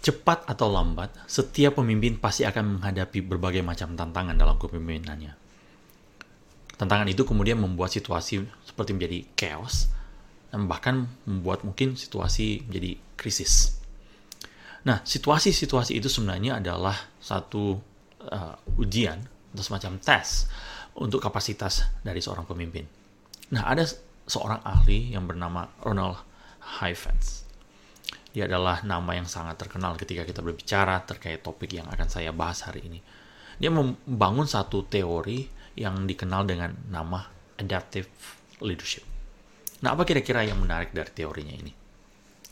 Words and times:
Cepat 0.00 0.48
atau 0.48 0.72
lambat, 0.72 1.12
setiap 1.28 1.76
pemimpin 1.76 2.16
pasti 2.16 2.48
akan 2.48 2.80
menghadapi 2.80 3.20
berbagai 3.20 3.60
macam 3.60 3.92
tantangan 3.92 4.32
dalam 4.32 4.56
kepemimpinannya. 4.56 5.36
Tantangan 6.80 7.04
itu 7.12 7.28
kemudian 7.28 7.60
membuat 7.60 7.92
situasi 7.92 8.40
seperti 8.64 8.96
menjadi 8.96 9.18
chaos, 9.36 9.92
dan 10.48 10.64
bahkan 10.64 11.04
membuat 11.28 11.68
mungkin 11.68 12.00
situasi 12.00 12.64
menjadi 12.64 12.96
krisis. 13.20 13.76
Nah, 14.88 15.04
situasi-situasi 15.04 16.00
itu 16.00 16.08
sebenarnya 16.08 16.64
adalah 16.64 16.96
satu 17.20 17.76
uh, 18.24 18.80
ujian 18.80 19.20
atau 19.52 19.60
semacam 19.60 20.00
tes 20.00 20.48
untuk 20.96 21.20
kapasitas 21.20 21.84
dari 22.00 22.24
seorang 22.24 22.48
pemimpin. 22.48 22.88
Nah, 23.52 23.68
ada 23.68 23.84
seorang 24.24 24.64
ahli 24.64 25.12
yang 25.12 25.28
bernama 25.28 25.68
Ronald 25.84 26.24
Heifetz. 26.80 27.49
Dia 28.30 28.46
adalah 28.46 28.86
nama 28.86 29.10
yang 29.18 29.26
sangat 29.26 29.58
terkenal 29.58 29.98
ketika 29.98 30.22
kita 30.22 30.38
berbicara 30.38 31.02
terkait 31.02 31.42
topik 31.42 31.74
yang 31.74 31.90
akan 31.90 32.06
saya 32.06 32.30
bahas 32.30 32.62
hari 32.62 32.86
ini. 32.86 33.00
Dia 33.58 33.74
membangun 33.74 34.46
satu 34.46 34.86
teori 34.86 35.50
yang 35.74 36.06
dikenal 36.06 36.46
dengan 36.46 36.70
nama 36.88 37.26
adaptive 37.58 38.06
leadership. 38.62 39.04
Nah, 39.82 39.96
apa 39.96 40.06
kira-kira 40.06 40.44
yang 40.46 40.60
menarik 40.60 40.94
dari 40.94 41.10
teorinya 41.10 41.54
ini? 41.56 41.72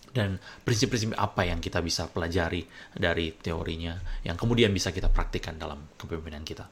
Dan 0.09 0.41
prinsip-prinsip 0.65 1.15
apa 1.15 1.45
yang 1.45 1.61
kita 1.61 1.85
bisa 1.85 2.09
pelajari 2.09 2.65
dari 2.97 3.31
teorinya 3.37 3.95
yang 4.25 4.35
kemudian 4.35 4.73
bisa 4.73 4.91
kita 4.91 5.13
praktikkan 5.13 5.61
dalam 5.61 5.85
kepemimpinan 6.01 6.43
kita? 6.43 6.65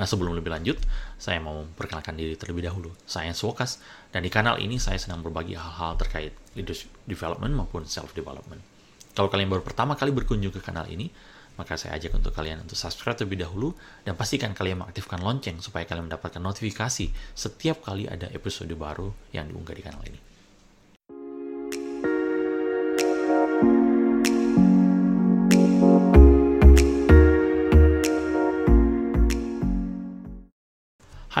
Nah, 0.00 0.08
sebelum 0.08 0.32
lebih 0.32 0.48
lanjut, 0.48 0.80
saya 1.20 1.44
mau 1.44 1.60
memperkenalkan 1.60 2.16
diri 2.16 2.32
terlebih 2.32 2.64
dahulu. 2.64 2.96
Saya 3.04 3.36
Swokas, 3.36 3.84
dan 4.08 4.24
di 4.24 4.32
kanal 4.32 4.56
ini 4.56 4.80
saya 4.80 4.96
sedang 4.96 5.20
berbagi 5.20 5.52
hal-hal 5.52 6.00
terkait 6.00 6.32
leadership 6.56 6.88
development 7.04 7.52
maupun 7.52 7.84
self-development. 7.84 8.64
Kalau 9.12 9.28
kalian 9.28 9.52
baru 9.52 9.60
pertama 9.60 10.00
kali 10.00 10.08
berkunjung 10.08 10.56
ke 10.56 10.64
kanal 10.64 10.88
ini, 10.88 11.12
maka 11.60 11.76
saya 11.76 12.00
ajak 12.00 12.16
untuk 12.16 12.32
kalian 12.32 12.64
untuk 12.64 12.80
subscribe 12.80 13.12
terlebih 13.20 13.44
dahulu 13.44 13.76
dan 14.08 14.16
pastikan 14.16 14.56
kalian 14.56 14.80
mengaktifkan 14.80 15.20
lonceng 15.20 15.60
supaya 15.60 15.84
kalian 15.84 16.08
mendapatkan 16.08 16.40
notifikasi 16.40 17.12
setiap 17.36 17.84
kali 17.84 18.08
ada 18.08 18.32
episode 18.32 18.72
baru 18.72 19.12
yang 19.36 19.52
diunggah 19.52 19.76
di 19.76 19.84
kanal 19.84 20.00
ini. 20.08 20.16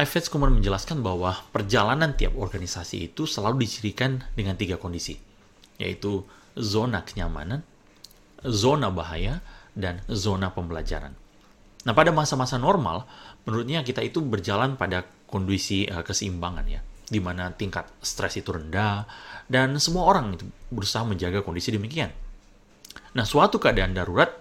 Heifetz 0.00 0.32
kemudian 0.32 0.56
menjelaskan 0.56 1.04
bahwa 1.04 1.36
perjalanan 1.52 2.16
tiap 2.16 2.32
organisasi 2.32 3.12
itu 3.12 3.28
selalu 3.28 3.68
dicirikan 3.68 4.24
dengan 4.32 4.56
tiga 4.56 4.80
kondisi, 4.80 5.20
yaitu 5.76 6.24
zona 6.56 7.04
kenyamanan, 7.04 7.60
zona 8.40 8.88
bahaya, 8.88 9.44
dan 9.76 10.00
zona 10.08 10.56
pembelajaran. 10.56 11.12
Nah, 11.84 11.92
pada 11.92 12.16
masa-masa 12.16 12.56
normal, 12.56 13.04
menurutnya 13.44 13.84
kita 13.84 14.00
itu 14.00 14.24
berjalan 14.24 14.80
pada 14.80 15.04
kondisi 15.28 15.84
uh, 15.84 16.00
keseimbangan 16.00 16.64
ya, 16.64 16.80
di 17.04 17.20
mana 17.20 17.52
tingkat 17.52 17.84
stres 18.00 18.40
itu 18.40 18.56
rendah, 18.56 19.04
dan 19.52 19.76
semua 19.76 20.08
orang 20.08 20.32
itu 20.32 20.48
berusaha 20.72 21.04
menjaga 21.04 21.44
kondisi 21.44 21.76
demikian. 21.76 22.08
Nah, 23.12 23.28
suatu 23.28 23.60
keadaan 23.60 23.92
darurat 23.92 24.32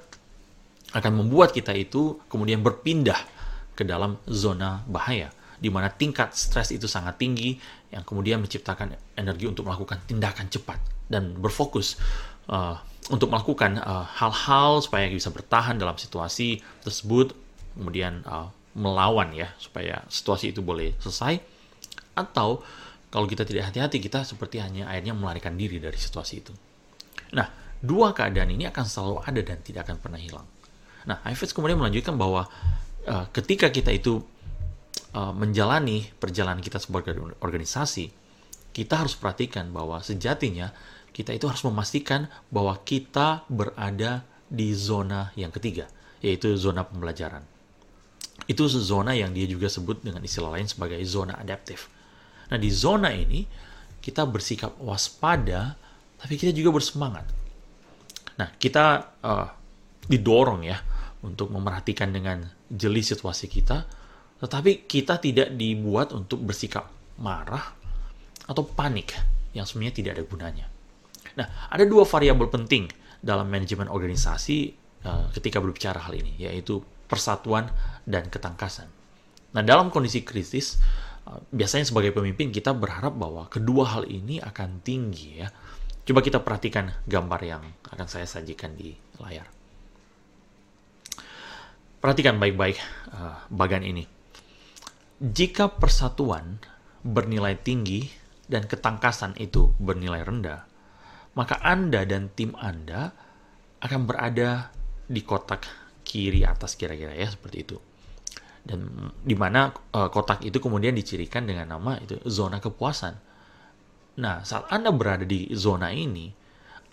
akan 0.95 1.19
membuat 1.19 1.51
kita 1.51 1.75
itu 1.75 2.16
kemudian 2.31 2.63
berpindah 2.63 3.19
ke 3.75 3.83
dalam 3.83 4.23
zona 4.23 4.88
bahaya 4.88 5.35
di 5.59 5.67
mana 5.67 5.91
tingkat 5.91 6.31
stres 6.33 6.71
itu 6.71 6.88
sangat 6.88 7.19
tinggi, 7.19 7.59
yang 7.91 8.07
kemudian 8.07 8.39
menciptakan 8.39 8.95
energi 9.19 9.45
untuk 9.45 9.67
melakukan 9.67 9.99
tindakan 10.07 10.47
cepat 10.47 10.79
dan 11.11 11.35
berfokus 11.35 11.99
uh, 12.47 12.79
untuk 13.11 13.27
melakukan 13.27 13.77
uh, 13.83 14.05
hal-hal 14.07 14.79
uh, 14.79 14.83
supaya 14.83 15.11
bisa 15.11 15.29
bertahan 15.29 15.75
dalam 15.75 15.99
situasi 15.99 16.63
tersebut, 16.81 17.35
kemudian 17.75 18.23
uh, 18.23 18.47
melawan 18.77 19.35
ya 19.35 19.51
supaya 19.59 20.05
situasi 20.07 20.55
itu 20.55 20.63
boleh 20.63 20.95
selesai, 21.03 21.41
atau 22.16 22.63
kalau 23.09 23.25
kita 23.25 23.41
tidak 23.41 23.73
hati-hati 23.73 23.97
kita 23.97 24.22
seperti 24.22 24.61
hanya 24.61 24.85
akhirnya 24.88 25.17
melarikan 25.17 25.57
diri 25.57 25.81
dari 25.81 25.97
situasi 25.97 26.34
itu. 26.45 26.53
Nah, 27.34 27.50
dua 27.81 28.13
keadaan 28.13 28.53
ini 28.53 28.69
akan 28.69 28.85
selalu 28.85 29.17
ada 29.25 29.41
dan 29.41 29.57
tidak 29.66 29.89
akan 29.89 29.97
pernah 29.97 30.22
hilang. 30.22 30.45
Nah, 31.09 31.17
Ives 31.25 31.50
kemudian 31.50 31.81
melanjutkan 31.81 32.13
bahwa 32.13 32.45
uh, 33.09 33.25
ketika 33.34 33.73
kita 33.73 33.89
itu 33.89 34.22
uh, 35.14 35.34
menjalani 35.34 36.06
perjalanan 36.18 36.62
kita 36.62 36.78
sebagai 36.81 37.18
organisasi, 37.42 38.12
kita 38.74 39.02
harus 39.06 39.18
perhatikan 39.18 39.74
bahwa 39.74 40.02
sejatinya 40.02 40.72
kita 41.09 41.34
itu 41.34 41.50
harus 41.50 41.66
memastikan 41.66 42.30
bahwa 42.53 42.78
kita 42.86 43.44
berada 43.50 44.24
di 44.50 44.74
zona 44.74 45.34
yang 45.34 45.50
ketiga, 45.53 45.90
yaitu 46.22 46.53
zona 46.58 46.86
pembelajaran. 46.86 47.44
Itu 48.47 48.66
zona 48.70 49.14
yang 49.14 49.36
dia 49.36 49.46
juga 49.46 49.68
sebut 49.68 50.02
dengan 50.02 50.24
istilah 50.24 50.58
lain 50.58 50.66
sebagai 50.70 50.97
zona 51.06 51.38
adaptif. 51.38 51.91
Nah, 52.50 52.58
di 52.58 52.72
zona 52.74 53.14
ini 53.14 53.46
kita 54.00 54.26
bersikap 54.26 54.80
waspada, 54.80 55.76
tapi 56.18 56.40
kita 56.40 56.56
juga 56.56 56.74
bersemangat. 56.74 57.28
Nah, 58.40 58.50
kita 58.56 58.86
uh, 59.22 59.47
didorong 60.08 60.66
ya 60.66 60.80
untuk 61.22 61.52
memerhatikan 61.52 62.09
dengan 62.09 62.47
jeli 62.72 63.03
situasi 63.03 63.52
kita, 63.52 63.86
tetapi 64.39 64.88
kita 64.88 65.19
tidak 65.19 65.51
dibuat 65.55 66.16
untuk 66.16 66.39
bersikap 66.44 66.88
marah 67.19 67.75
atau 68.47 68.63
panik 68.63 69.13
yang 69.51 69.67
sebenarnya 69.67 69.95
tidak 69.95 70.11
ada 70.17 70.23
gunanya. 70.25 70.66
Nah, 71.35 71.47
ada 71.69 71.83
dua 71.85 72.07
variabel 72.07 72.47
penting 72.49 72.89
dalam 73.19 73.51
manajemen 73.51 73.91
organisasi 73.91 74.57
uh, 75.05 75.28
ketika 75.35 75.59
berbicara 75.59 75.99
hal 75.99 76.16
ini, 76.16 76.39
yaitu 76.39 76.79
persatuan 77.05 77.67
dan 78.07 78.31
ketangkasan. 78.31 78.88
Nah, 79.53 79.61
dalam 79.66 79.91
kondisi 79.91 80.23
krisis, 80.23 80.79
uh, 81.28 81.39
biasanya 81.51 81.91
sebagai 81.91 82.16
pemimpin 82.16 82.49
kita 82.49 82.72
berharap 82.72 83.16
bahwa 83.19 83.45
kedua 83.51 83.99
hal 83.99 84.07
ini 84.07 84.39
akan 84.39 84.81
tinggi 84.81 85.44
ya. 85.44 85.49
Coba 86.07 86.25
kita 86.25 86.41
perhatikan 86.41 86.89
gambar 87.05 87.41
yang 87.45 87.63
akan 87.85 88.07
saya 88.09 88.25
sajikan 88.25 88.73
di 88.73 88.97
layar. 89.22 89.45
Perhatikan 91.99 92.39
baik-baik 92.39 92.79
uh, 93.13 93.45
bagan 93.51 93.83
ini. 93.85 94.19
Jika 95.19 95.75
persatuan 95.75 96.63
bernilai 97.03 97.59
tinggi 97.59 98.07
dan 98.47 98.63
ketangkasan 98.63 99.35
itu 99.35 99.75
bernilai 99.75 100.24
rendah, 100.24 100.63
maka 101.35 101.59
Anda 101.59 102.07
dan 102.07 102.31
tim 102.31 102.56
Anda 102.56 103.12
akan 103.84 104.08
berada 104.08 104.72
di 105.08 105.19
kotak 105.24 105.68
kiri 106.08 106.47
atas 106.47 106.79
kira-kira 106.79 107.12
ya 107.12 107.28
seperti 107.28 107.58
itu. 107.68 107.78
Dan 108.63 109.12
di 109.24 109.35
mana 109.35 109.72
uh, 109.72 110.08
kotak 110.08 110.44
itu 110.47 110.59
kemudian 110.59 110.96
dicirikan 110.96 111.44
dengan 111.44 111.75
nama 111.75 112.00
itu 112.00 112.19
zona 112.28 112.63
kepuasan. 112.63 113.16
Nah, 114.19 114.44
saat 114.47 114.72
Anda 114.72 114.91
berada 114.96 115.24
di 115.24 115.52
zona 115.56 115.91
ini, 115.91 116.31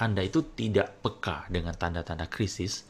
Anda 0.02 0.26
itu 0.26 0.42
tidak 0.54 0.98
peka 1.02 1.46
dengan 1.46 1.74
tanda-tanda 1.78 2.26
krisis 2.26 2.86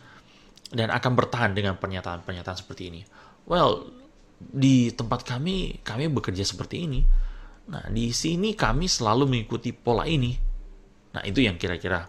dan 0.72 0.88
akan 0.92 1.12
bertahan 1.12 1.52
dengan 1.52 1.76
pernyataan-pernyataan 1.76 2.58
seperti 2.58 2.82
ini. 2.88 3.00
Well, 3.46 3.88
di 4.36 4.92
tempat 4.92 5.24
kami 5.24 5.80
kami 5.80 6.12
bekerja 6.12 6.44
seperti 6.44 6.84
ini. 6.84 7.00
Nah, 7.66 7.82
di 7.90 8.14
sini 8.14 8.54
kami 8.54 8.86
selalu 8.86 9.26
mengikuti 9.26 9.74
pola 9.74 10.06
ini. 10.06 10.36
Nah, 11.16 11.22
itu 11.26 11.42
yang 11.42 11.58
kira-kira 11.58 12.06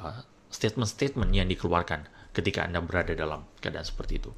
uh, 0.00 0.20
statement-statement 0.48 1.28
yang 1.34 1.50
dikeluarkan 1.50 2.08
ketika 2.32 2.64
Anda 2.64 2.80
berada 2.80 3.12
dalam 3.12 3.44
keadaan 3.60 3.84
seperti 3.84 4.22
itu. 4.22 4.30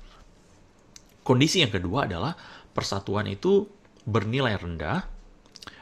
Kondisi 1.23 1.63
yang 1.63 1.71
kedua 1.71 2.09
adalah 2.09 2.35
persatuan 2.75 3.31
itu 3.31 3.67
bernilai 4.07 4.59
rendah 4.59 5.07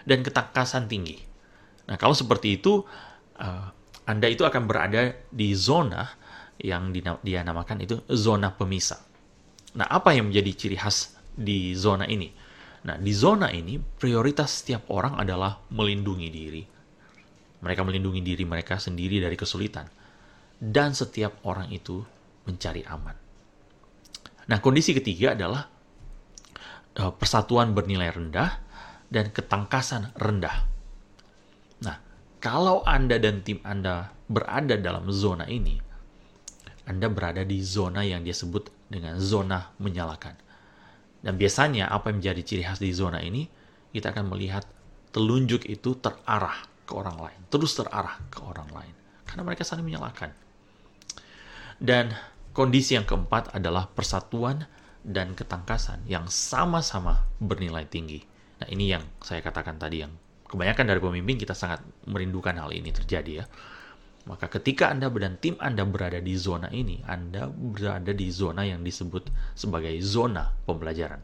dan 0.04 0.20
ketangkasan 0.20 0.90
tinggi. 0.90 1.16
Nah, 1.88 1.96
kalau 1.96 2.12
seperti 2.12 2.60
itu, 2.60 2.84
uh, 3.40 3.66
Anda 4.04 4.28
itu 4.28 4.44
akan 4.44 4.68
berada 4.68 5.16
di 5.32 5.56
zona 5.56 6.04
yang 6.60 6.92
dia 6.94 7.40
namakan 7.40 7.82
itu 7.82 8.04
zona 8.12 8.52
pemisah. 8.52 9.00
Nah, 9.74 9.88
apa 9.90 10.14
yang 10.14 10.30
menjadi 10.30 10.50
ciri 10.54 10.76
khas 10.78 11.14
di 11.34 11.74
zona 11.74 12.06
ini. 12.06 12.30
Nah, 12.84 12.96
di 13.00 13.12
zona 13.16 13.50
ini 13.50 13.80
prioritas 13.80 14.62
setiap 14.62 14.88
orang 14.94 15.18
adalah 15.18 15.58
melindungi 15.72 16.28
diri. 16.30 16.62
Mereka 17.64 17.80
melindungi 17.80 18.20
diri 18.20 18.44
mereka 18.44 18.76
sendiri 18.76 19.18
dari 19.18 19.34
kesulitan. 19.34 19.88
Dan 20.60 20.94
setiap 20.94 21.42
orang 21.48 21.72
itu 21.72 22.04
mencari 22.44 22.84
aman. 22.86 23.16
Nah, 24.44 24.58
kondisi 24.60 24.92
ketiga 24.92 25.32
adalah 25.32 25.64
uh, 27.00 27.12
persatuan 27.16 27.72
bernilai 27.72 28.12
rendah 28.12 28.50
dan 29.08 29.32
ketangkasan 29.32 30.12
rendah. 30.20 30.68
Nah, 31.80 31.96
kalau 32.38 32.84
Anda 32.84 33.16
dan 33.16 33.40
tim 33.40 33.64
Anda 33.64 34.12
berada 34.28 34.76
dalam 34.76 35.08
zona 35.08 35.48
ini, 35.48 35.80
Anda 36.84 37.08
berada 37.08 37.40
di 37.48 37.64
zona 37.64 38.04
yang 38.04 38.20
dia 38.28 38.36
sebut 38.36 38.68
dengan 38.92 39.16
zona 39.16 39.72
menyalakan. 39.80 40.43
Dan 41.24 41.40
biasanya 41.40 41.88
apa 41.88 42.12
yang 42.12 42.20
menjadi 42.20 42.42
ciri 42.44 42.62
khas 42.68 42.84
di 42.84 42.92
zona 42.92 43.24
ini, 43.24 43.48
kita 43.96 44.12
akan 44.12 44.28
melihat 44.28 44.68
telunjuk 45.08 45.64
itu 45.64 45.96
terarah 45.96 46.68
ke 46.84 46.92
orang 46.92 47.16
lain, 47.16 47.40
terus 47.48 47.72
terarah 47.72 48.20
ke 48.28 48.44
orang 48.44 48.68
lain. 48.68 48.94
Karena 49.24 49.40
mereka 49.40 49.64
saling 49.64 49.88
menyalahkan. 49.88 50.36
Dan 51.80 52.12
kondisi 52.52 52.92
yang 52.92 53.08
keempat 53.08 53.56
adalah 53.56 53.88
persatuan 53.88 54.68
dan 55.00 55.32
ketangkasan 55.32 56.04
yang 56.04 56.28
sama-sama 56.28 57.24
bernilai 57.40 57.88
tinggi. 57.88 58.20
Nah, 58.60 58.68
ini 58.68 58.92
yang 58.92 59.04
saya 59.24 59.40
katakan 59.40 59.80
tadi 59.80 60.04
yang 60.04 60.12
kebanyakan 60.44 60.84
dari 60.92 61.00
pemimpin 61.00 61.40
kita 61.40 61.56
sangat 61.56 61.80
merindukan 62.04 62.52
hal 62.54 62.68
ini 62.70 62.92
terjadi 62.92 63.32
ya. 63.42 63.44
Maka 64.24 64.48
ketika 64.48 64.88
Anda 64.88 65.12
dan 65.12 65.36
tim 65.36 65.60
Anda 65.60 65.84
berada 65.84 66.16
di 66.16 66.32
zona 66.40 66.72
ini, 66.72 67.04
Anda 67.04 67.52
berada 67.52 68.08
di 68.16 68.32
zona 68.32 68.64
yang 68.64 68.80
disebut 68.80 69.28
sebagai 69.52 69.92
zona 70.00 70.48
pembelajaran. 70.64 71.20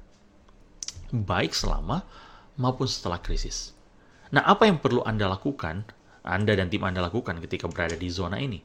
Baik 1.10 1.56
selama 1.56 2.04
maupun 2.60 2.84
setelah 2.84 3.16
krisis. 3.24 3.72
Nah, 4.36 4.44
apa 4.44 4.68
yang 4.68 4.78
perlu 4.84 5.00
Anda 5.02 5.32
lakukan, 5.32 5.88
Anda 6.22 6.52
dan 6.52 6.68
tim 6.68 6.84
Anda 6.84 7.00
lakukan 7.00 7.40
ketika 7.40 7.72
berada 7.72 7.96
di 7.96 8.12
zona 8.12 8.36
ini? 8.36 8.60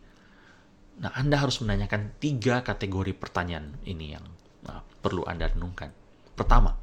Nah, 1.00 1.16
Anda 1.16 1.40
harus 1.40 1.64
menanyakan 1.64 2.20
tiga 2.20 2.60
kategori 2.60 3.16
pertanyaan 3.16 3.80
ini 3.88 4.20
yang 4.20 4.26
nah, 4.68 4.84
perlu 5.00 5.24
Anda 5.24 5.48
renungkan. 5.48 5.96
Pertama, 6.36 6.76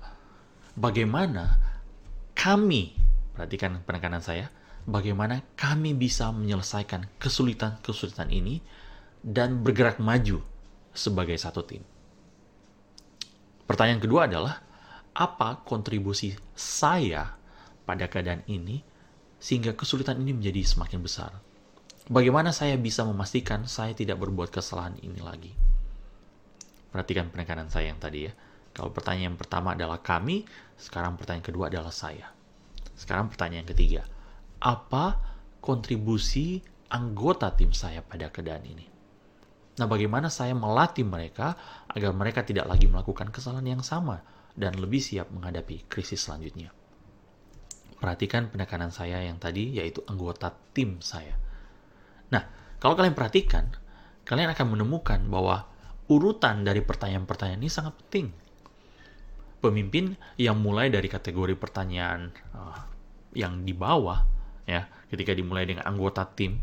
bagaimana 0.73 1.61
kami, 2.33 2.97
perhatikan 3.37 3.85
penekanan 3.85 4.25
saya, 4.25 4.49
bagaimana 4.89 5.43
kami 5.55 5.95
bisa 5.95 6.31
menyelesaikan 6.35 7.07
kesulitan-kesulitan 7.23 8.29
ini 8.31 8.59
dan 9.23 9.63
bergerak 9.63 10.03
maju 10.03 10.43
sebagai 10.91 11.39
satu 11.39 11.63
tim. 11.63 11.83
Pertanyaan 13.65 14.03
kedua 14.03 14.27
adalah, 14.29 14.61
apa 15.13 15.63
kontribusi 15.65 16.33
saya 16.57 17.37
pada 17.85 18.09
keadaan 18.09 18.43
ini 18.49 18.81
sehingga 19.39 19.73
kesulitan 19.77 20.21
ini 20.21 20.37
menjadi 20.37 20.61
semakin 20.67 21.01
besar? 21.01 21.33
Bagaimana 22.11 22.51
saya 22.51 22.75
bisa 22.75 23.07
memastikan 23.07 23.65
saya 23.71 23.95
tidak 23.95 24.19
berbuat 24.19 24.51
kesalahan 24.51 24.99
ini 25.01 25.23
lagi? 25.23 25.55
Perhatikan 26.91 27.31
penekanan 27.31 27.71
saya 27.71 27.95
yang 27.95 28.03
tadi 28.03 28.29
ya. 28.29 28.33
Kalau 28.73 28.91
pertanyaan 28.91 29.37
pertama 29.39 29.77
adalah 29.77 30.01
kami, 30.03 30.45
sekarang 30.77 31.17
pertanyaan 31.17 31.47
kedua 31.47 31.71
adalah 31.71 31.93
saya. 31.93 32.33
Sekarang 32.97 33.29
pertanyaan 33.33 33.69
ketiga, 33.69 34.05
apa 34.63 35.19
kontribusi 35.59 36.63
anggota 36.87 37.51
tim 37.59 37.75
saya 37.75 38.01
pada 38.07 38.31
keadaan 38.31 38.63
ini. 38.63 38.87
Nah, 39.73 39.89
bagaimana 39.89 40.29
saya 40.29 40.55
melatih 40.55 41.03
mereka 41.03 41.57
agar 41.91 42.13
mereka 42.15 42.47
tidak 42.47 42.69
lagi 42.69 42.87
melakukan 42.87 43.33
kesalahan 43.35 43.79
yang 43.79 43.83
sama 43.83 44.23
dan 44.53 44.77
lebih 44.77 45.01
siap 45.01 45.33
menghadapi 45.33 45.89
krisis 45.89 46.29
selanjutnya. 46.29 46.71
Perhatikan 47.97 48.53
penekanan 48.53 48.93
saya 48.93 49.25
yang 49.25 49.41
tadi, 49.41 49.79
yaitu 49.81 50.05
anggota 50.05 50.53
tim 50.77 51.01
saya. 51.01 51.39
Nah, 52.29 52.43
kalau 52.77 52.99
kalian 52.99 53.17
perhatikan, 53.17 53.73
kalian 54.29 54.53
akan 54.53 54.67
menemukan 54.77 55.23
bahwa 55.31 55.71
urutan 56.11 56.67
dari 56.67 56.85
pertanyaan-pertanyaan 56.85 57.63
ini 57.63 57.73
sangat 57.73 57.97
penting. 58.05 58.29
Pemimpin 59.63 60.19
yang 60.37 60.59
mulai 60.59 60.91
dari 60.91 61.07
kategori 61.07 61.55
pertanyaan 61.55 62.35
uh, 62.53 62.79
yang 63.33 63.63
di 63.63 63.73
bawah 63.73 64.42
ya 64.67 64.87
ketika 65.11 65.35
dimulai 65.35 65.67
dengan 65.67 65.85
anggota 65.87 66.23
tim 66.27 66.59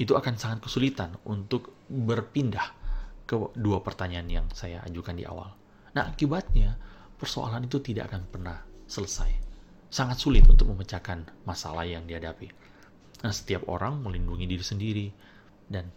itu 0.00 0.16
akan 0.16 0.34
sangat 0.40 0.64
kesulitan 0.64 1.12
untuk 1.28 1.84
berpindah 1.88 2.80
ke 3.28 3.36
dua 3.54 3.84
pertanyaan 3.84 4.28
yang 4.32 4.46
saya 4.50 4.80
ajukan 4.88 5.14
di 5.14 5.28
awal. 5.28 5.52
Nah, 5.92 6.08
akibatnya 6.08 6.74
persoalan 7.20 7.68
itu 7.68 7.78
tidak 7.84 8.10
akan 8.10 8.22
pernah 8.26 8.58
selesai. 8.88 9.30
Sangat 9.92 10.16
sulit 10.16 10.46
untuk 10.48 10.72
memecahkan 10.72 11.44
masalah 11.44 11.84
yang 11.84 12.08
dihadapi. 12.08 12.48
Nah, 13.20 13.32
setiap 13.34 13.68
orang 13.68 14.00
melindungi 14.00 14.48
diri 14.48 14.64
sendiri 14.64 15.06
dan 15.68 15.92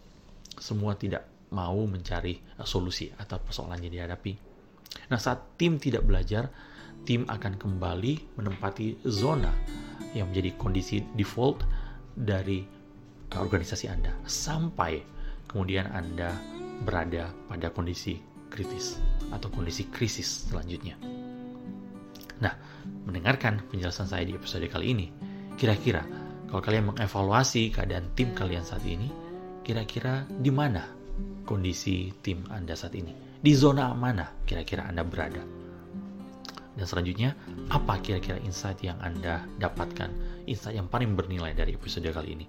semua 0.60 0.94
tidak 1.00 1.48
mau 1.56 1.80
mencari 1.88 2.38
solusi 2.62 3.08
atau 3.08 3.40
persoalan 3.40 3.80
yang 3.82 4.04
dihadapi. 4.04 4.32
Nah, 5.08 5.18
saat 5.18 5.56
tim 5.56 5.80
tidak 5.80 6.04
belajar, 6.04 6.52
tim 7.04 7.28
akan 7.28 7.60
kembali 7.60 8.40
menempati 8.40 9.04
zona 9.04 9.52
yang 10.16 10.32
menjadi 10.32 10.50
kondisi 10.56 11.04
default 11.14 11.62
dari 12.16 12.64
organisasi 13.34 13.90
Anda 13.90 14.14
sampai 14.24 15.02
kemudian 15.50 15.90
Anda 15.90 16.32
berada 16.82 17.30
pada 17.46 17.70
kondisi 17.70 18.18
kritis 18.50 18.98
atau 19.34 19.50
kondisi 19.50 19.90
krisis 19.90 20.50
selanjutnya. 20.50 20.94
Nah, 22.42 22.54
mendengarkan 23.06 23.62
penjelasan 23.70 24.10
saya 24.10 24.26
di 24.26 24.34
episode 24.34 24.66
kali 24.70 24.94
ini, 24.94 25.06
kira-kira 25.58 26.02
kalau 26.50 26.62
kalian 26.62 26.94
mengevaluasi 26.94 27.74
keadaan 27.74 28.10
tim 28.14 28.30
kalian 28.34 28.62
saat 28.62 28.82
ini, 28.86 29.10
kira-kira 29.66 30.26
di 30.28 30.50
mana 30.54 30.86
kondisi 31.42 32.14
tim 32.22 32.46
Anda 32.50 32.78
saat 32.78 32.94
ini? 32.94 33.14
Di 33.42 33.52
zona 33.54 33.90
mana 33.94 34.30
kira-kira 34.46 34.86
Anda 34.86 35.02
berada? 35.02 35.63
Dan 36.74 36.90
selanjutnya, 36.90 37.38
apa 37.70 38.02
kira-kira 38.02 38.42
insight 38.42 38.82
yang 38.82 38.98
Anda 38.98 39.46
dapatkan, 39.62 40.10
insight 40.50 40.74
yang 40.74 40.90
paling 40.90 41.14
bernilai 41.14 41.54
dari 41.54 41.78
episode 41.78 42.10
kali 42.10 42.34
ini? 42.34 42.46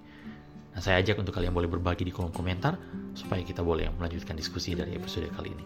Nah, 0.74 0.82
saya 0.82 1.00
ajak 1.00 1.22
untuk 1.22 1.38
kalian 1.38 1.54
boleh 1.54 1.70
berbagi 1.70 2.04
di 2.04 2.12
kolom 2.12 2.34
komentar, 2.34 2.76
supaya 3.14 3.46
kita 3.46 3.62
boleh 3.62 3.88
melanjutkan 3.96 4.36
diskusi 4.36 4.74
dari 4.74 4.98
episode 4.98 5.30
kali 5.38 5.54
ini. 5.54 5.66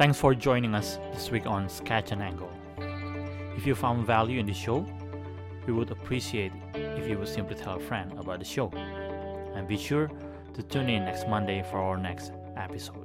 Thanks 0.00 0.16
for 0.16 0.32
joining 0.32 0.72
us 0.72 0.96
this 1.12 1.28
week 1.28 1.44
on 1.44 1.68
Sketch 1.68 2.16
and 2.16 2.24
Angle. 2.24 2.48
If 3.60 3.68
you 3.68 3.76
found 3.76 4.08
value 4.08 4.40
in 4.40 4.48
the 4.48 4.56
show, 4.56 4.88
we 5.68 5.76
would 5.76 5.92
appreciate 5.92 6.56
if 6.72 7.04
you 7.04 7.20
would 7.20 7.28
simply 7.28 7.54
tell 7.54 7.76
a 7.76 7.84
friend 7.84 8.08
about 8.16 8.40
the 8.40 8.48
show. 8.48 8.72
And 9.54 9.66
be 9.66 9.76
sure 9.76 10.10
to 10.54 10.62
tune 10.62 10.90
in 10.90 11.04
next 11.04 11.28
Monday 11.28 11.62
for 11.62 11.78
our 11.78 11.96
next 11.96 12.32
episode. 12.56 12.99